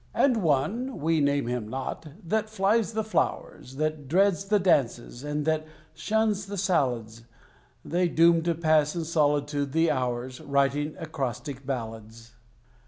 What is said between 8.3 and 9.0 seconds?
to pass